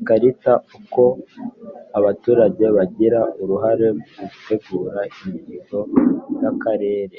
[0.00, 1.02] Ikarita Uko
[1.98, 5.78] abaturage bagira uruhare mu gutegura imihigo
[6.40, 7.16] y akarere